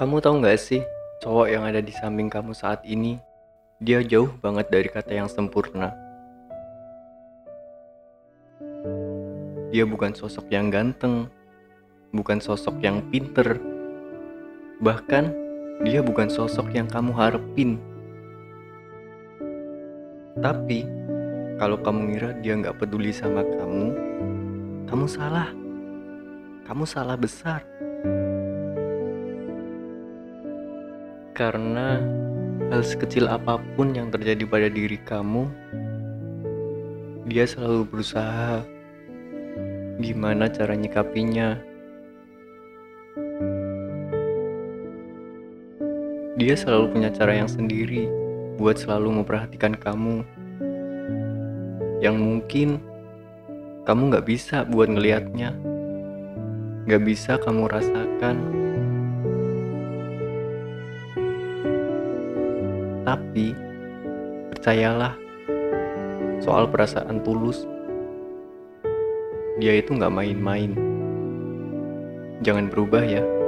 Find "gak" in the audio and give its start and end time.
54.12-54.28, 56.84-57.00, 69.96-70.12